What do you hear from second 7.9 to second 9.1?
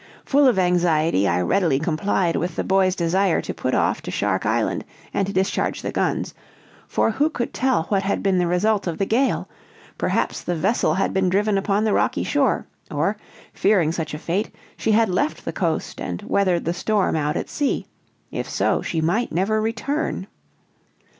had been the result of the